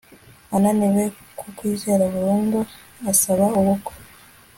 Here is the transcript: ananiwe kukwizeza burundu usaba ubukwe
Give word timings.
ananiwe 0.55 1.03
kukwizeza 1.39 2.05
burundu 2.13 2.59
usaba 3.11 3.45
ubukwe 3.59 3.93